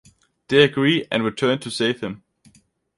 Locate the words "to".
1.59-1.69